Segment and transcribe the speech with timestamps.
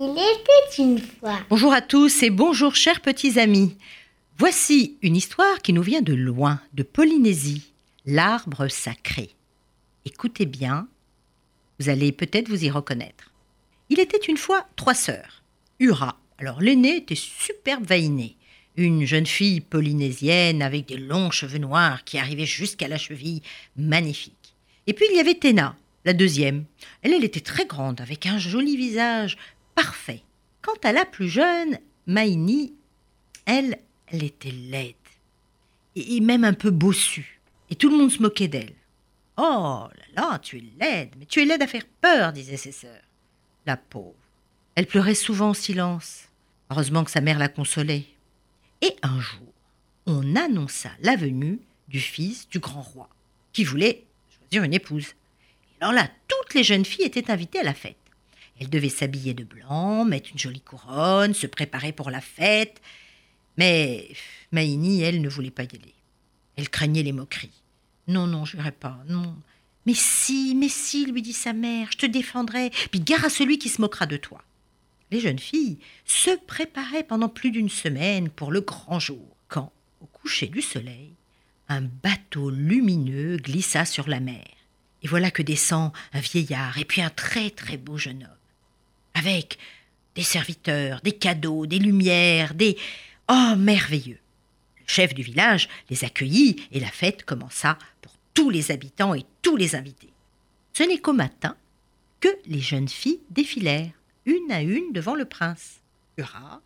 [0.00, 1.40] Il était une fois.
[1.50, 3.76] Bonjour à tous et bonjour chers petits amis.
[4.38, 7.72] Voici une histoire qui nous vient de loin, de Polynésie,
[8.06, 9.30] l'arbre sacré.
[10.04, 10.86] Écoutez bien,
[11.80, 13.32] vous allez peut-être vous y reconnaître.
[13.88, 15.42] Il était une fois trois sœurs.
[15.80, 18.36] Ura, alors l'aînée était superbe vainée,
[18.76, 23.42] une jeune fille polynésienne avec des longs cheveux noirs qui arrivaient jusqu'à la cheville,
[23.76, 24.54] magnifique.
[24.86, 26.66] Et puis il y avait Tena, la deuxième.
[27.02, 29.36] Elle, elle était très grande, avec un joli visage,
[29.78, 30.24] parfait.
[30.60, 31.78] Quant à la plus jeune,
[32.08, 32.74] Maïni,
[33.46, 34.94] elle, elle était laide,
[35.94, 38.74] et même un peu bossue, et tout le monde se moquait d'elle.
[39.36, 42.72] Oh là là, tu es laide, mais tu es laide à faire peur, disaient ses
[42.72, 43.04] sœurs.
[43.66, 44.16] La pauvre.
[44.74, 46.24] Elle pleurait souvent en silence.
[46.70, 48.06] Heureusement que sa mère la consolait.
[48.80, 49.52] Et un jour,
[50.06, 53.08] on annonça la venue du fils du grand roi,
[53.52, 54.04] qui voulait
[54.40, 55.14] choisir une épouse.
[55.70, 57.94] Et alors là, toutes les jeunes filles étaient invitées à la fête.
[58.60, 62.80] Elles devaient s'habiller de blanc, mettre une jolie couronne, se préparer pour la fête.
[63.56, 64.08] Mais
[64.52, 65.94] Maïni, elle, ne voulait pas y aller.
[66.56, 67.62] Elle craignait les moqueries.
[68.08, 69.36] Non, non, je n'irai pas, non.
[69.86, 73.58] Mais si, mais si, lui dit sa mère, je te défendrai, puis gare à celui
[73.58, 74.42] qui se moquera de toi.
[75.10, 80.06] Les jeunes filles se préparaient pendant plus d'une semaine pour le grand jour, quand, au
[80.06, 81.12] coucher du soleil,
[81.68, 84.44] un bateau lumineux glissa sur la mer.
[85.02, 88.37] Et voilà que descend un vieillard et puis un très très beau jeune homme,
[89.18, 89.58] avec
[90.14, 92.76] des serviteurs, des cadeaux, des lumières, des...
[93.30, 94.18] Oh, merveilleux
[94.88, 99.56] chef du village les accueillit et la fête commença pour tous les habitants et tous
[99.56, 100.12] les invités.
[100.72, 101.56] Ce n'est qu'au matin
[102.20, 103.92] que les jeunes filles défilèrent,
[104.24, 105.80] une à une, devant le prince.
[106.16, 106.60] Ura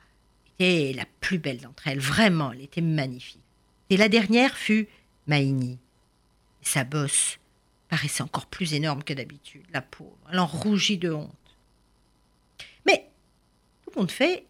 [0.59, 3.43] était la plus belle d'entre elles, vraiment, elle était magnifique.
[3.91, 4.89] Et la dernière fut
[5.27, 5.79] Maïni.
[6.63, 7.39] sa bosse
[7.89, 11.35] paraissait encore plus énorme que d'habitude, la pauvre, elle en rougit de honte.
[12.87, 13.07] Mais,
[13.85, 14.45] tout compte fait,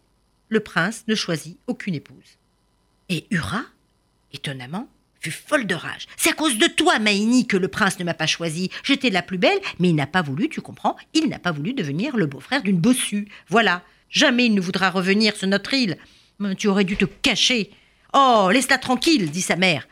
[0.49, 2.39] le prince ne choisit aucune épouse.
[3.09, 3.65] Et Ura,
[4.33, 4.89] étonnamment,
[5.21, 6.07] fut folle de rage.
[6.17, 8.71] C'est à cause de toi, Maïni, que le prince ne m'a pas choisi.
[8.83, 11.75] J'étais la plus belle, mais il n'a pas voulu, tu comprends, il n'a pas voulu
[11.75, 13.29] devenir le beau-frère d'une bossue.
[13.49, 13.83] Voilà.
[14.11, 15.97] Jamais il ne voudra revenir sur notre île.
[16.59, 17.71] Tu aurais dû te cacher.
[18.13, 19.89] Oh, laisse-la tranquille, dit sa mère.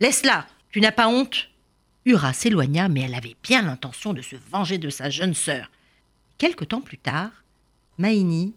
[0.00, 1.50] Laisse-la, tu n'as pas honte?
[2.06, 5.70] Ura s'éloigna, mais elle avait bien l'intention de se venger de sa jeune sœur.
[6.38, 7.30] Quelque temps plus tard,
[8.00, 8.54] Maïni,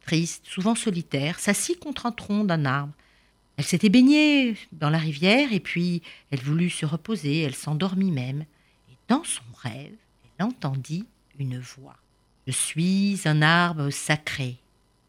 [0.00, 2.94] triste, souvent solitaire, s'assit contre un tronc d'un arbre.
[3.58, 8.46] Elle s'était baignée dans la rivière et puis elle voulut se reposer, elle s'endormit même.
[8.90, 9.92] Et dans son rêve,
[10.38, 11.04] elle entendit
[11.38, 11.98] une voix.
[12.46, 14.56] Je suis un arbre sacré,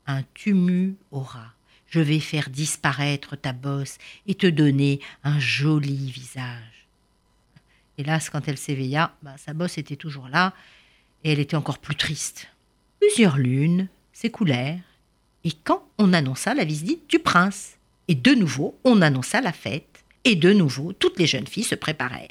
[0.05, 1.53] un tumu aura.
[1.87, 6.89] Je vais faire disparaître ta bosse et te donner un joli visage.
[7.97, 10.53] Hélas, quand elle s'éveilla, bah, sa bosse était toujours là
[11.23, 12.49] et elle était encore plus triste.
[12.99, 14.79] Plusieurs lunes s'écoulèrent
[15.43, 17.77] et quand on annonça la visite du prince,
[18.09, 21.75] et de nouveau, on annonça la fête, et de nouveau, toutes les jeunes filles se
[21.75, 22.27] préparèrent.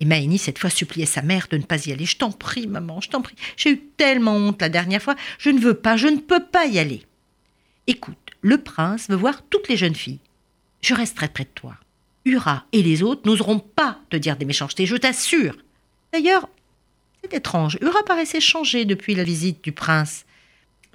[0.00, 2.04] Et Maïni, cette fois, suppliait sa mère de ne pas y aller.
[2.04, 3.36] Je t'en prie, maman, je t'en prie.
[3.56, 5.14] J'ai eu tellement honte la dernière fois.
[5.38, 7.06] Je ne veux pas, je ne peux pas y aller.
[7.86, 10.20] Écoute, le prince veut voir toutes les jeunes filles.
[10.82, 11.76] Je resterai près de toi.
[12.26, 15.56] Ura et les autres n'oseront pas te dire des méchancetés, je t'assure.
[16.12, 16.48] D'ailleurs,
[17.24, 17.78] c'est étrange.
[17.80, 20.24] Ura paraissait changer depuis la visite du prince.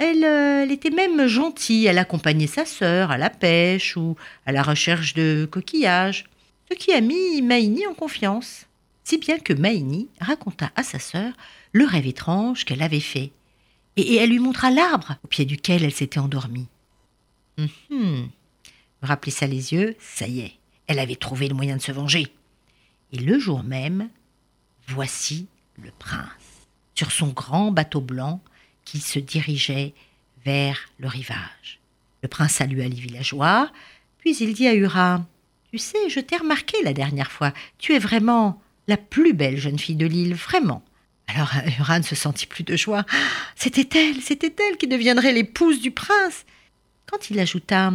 [0.01, 4.63] Euh, elle, était même gentille, elle accompagnait sa sœur à la pêche ou à la
[4.63, 6.25] recherche de coquillages,
[6.72, 8.66] ce qui a mis Maïni en confiance.
[9.03, 11.34] Si bien que Maïni raconta à sa sœur
[11.73, 13.31] le rêve étrange qu'elle avait fait,
[13.97, 16.67] et, elle lui montra l'arbre au pied duquel elle s'était endormie.
[17.57, 18.29] Hum, hum,
[19.41, 20.53] les yeux, ça y est,
[20.88, 22.28] elle avait trouvé le moyen de se venger.
[23.11, 24.09] Et le jour même,
[24.87, 25.47] voici
[25.84, 26.28] le prince,
[26.96, 28.41] sur son grand bateau blanc,
[28.85, 29.93] qui se dirigeait
[30.46, 31.79] vers le rivage.
[32.23, 33.72] Le prince salua les villageois,
[34.17, 35.26] puis il dit à Ura
[35.72, 39.79] Tu sais, je t'ai remarqué la dernière fois, tu es vraiment la plus belle jeune
[39.79, 40.84] fille de l'île, vraiment.
[41.28, 43.05] Alors Ura ne se sentit plus de joie.
[43.55, 46.46] C'était elle, c'était elle qui deviendrait l'épouse du prince.
[47.05, 47.93] Quand il ajouta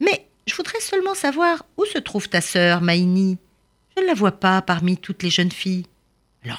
[0.00, 3.38] Mais je voudrais seulement savoir où se trouve ta sœur, Maïni.
[3.96, 5.86] Je ne la vois pas parmi toutes les jeunes filles.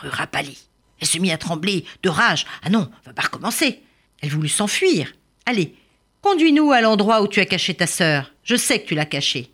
[0.03, 0.67] Ura pâlit.
[0.99, 2.45] Elle se mit à trembler de rage.
[2.63, 3.81] Ah non, on va pas recommencer.
[4.21, 5.13] Elle voulut s'enfuir.
[5.45, 5.75] Allez,
[6.21, 8.33] conduis-nous à l'endroit où tu as caché ta sœur.
[8.43, 9.51] Je sais que tu l'as cachée.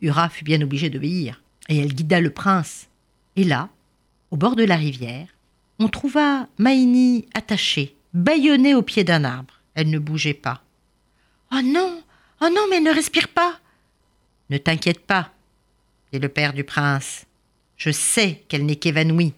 [0.00, 2.86] Ura fut bien obligée d'obéir, et elle guida le prince.
[3.36, 3.68] Et là,
[4.30, 5.28] au bord de la rivière,
[5.78, 9.54] on trouva Maïni attachée, bâillonnée au pied d'un arbre.
[9.74, 10.62] Elle ne bougeait pas.
[11.52, 12.02] Oh non
[12.40, 13.58] Oh non, mais elle ne respire pas
[14.50, 15.30] Ne t'inquiète pas.
[16.12, 17.24] dit le père du prince.
[17.76, 19.32] Je sais qu'elle n'est qu'évanouie.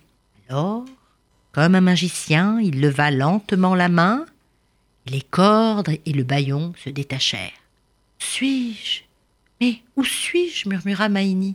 [0.48, 0.86] Alors,
[1.52, 4.24] comme un magicien, il leva lentement la main,
[5.06, 7.52] les cordes et le bâillon se détachèrent.
[8.18, 9.02] Suis-je?
[9.60, 10.68] Mais où suis-je?
[10.68, 11.54] murmura Maïni.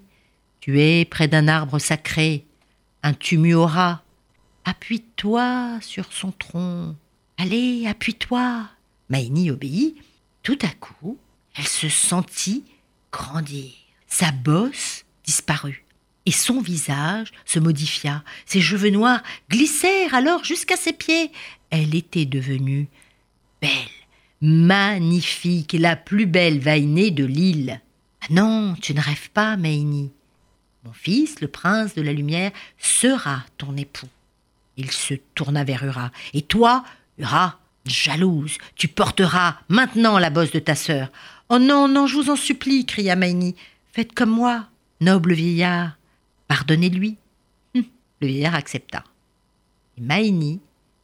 [0.60, 2.46] Tu es près d'un arbre sacré,
[3.02, 4.04] un tumuora.
[4.66, 6.96] Appuie-toi sur son tronc.
[7.38, 8.70] Allez, appuie-toi.
[9.10, 9.96] Maïni obéit.
[10.44, 11.18] Tout à coup,
[11.56, 12.64] elle se sentit
[13.12, 13.72] grandir.
[14.08, 15.83] Sa bosse disparut
[16.26, 18.24] et son visage se modifia.
[18.46, 21.32] Ses cheveux noirs glissèrent alors jusqu'à ses pieds.
[21.70, 22.88] Elle était devenue
[23.62, 23.72] belle,
[24.42, 27.82] magnifique, la plus belle vainée de l'île.
[28.22, 30.12] Ah non, tu ne rêves pas, Maïni.
[30.86, 34.10] Mon fils, le prince de la lumière, sera ton époux.
[34.78, 36.12] Il se tourna vers Ura.
[36.34, 36.84] Et toi,
[37.18, 41.10] Ura, jalouse, tu porteras maintenant la bosse de ta sœur.
[41.50, 43.56] Oh non, non, je vous en supplie, cria Maïni.
[43.92, 44.68] Faites comme moi,
[45.02, 45.94] noble vieillard.
[46.48, 47.18] Pardonnez-lui.
[47.76, 47.84] Hum,
[48.22, 49.04] le vieillard accepta.
[49.98, 50.60] Et Maïni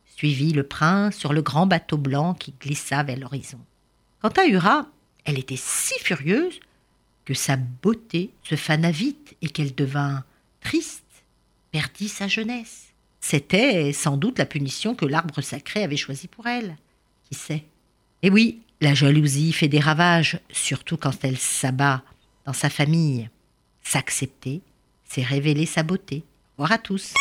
[0.05, 3.59] suivit le prince sur le grand bateau blanc qui glissa vers l'horizon.
[4.21, 4.87] Quant à Ura,
[5.25, 6.59] elle était si furieuse
[7.25, 10.23] que sa beauté se fana vite et qu'elle devint
[10.61, 11.03] triste,
[11.71, 12.87] perdit sa jeunesse.
[13.21, 16.75] C'était sans doute la punition que l'arbre sacré avait choisie pour elle.
[17.29, 17.65] Qui sait?
[18.23, 22.01] Et oui, la jalousie fait des ravages, surtout quand elle s'abat
[22.45, 23.29] dans sa famille.
[23.83, 24.61] S'accepter,
[25.09, 26.23] c'est révéler sa beauté.
[26.57, 27.13] Au revoir à tous.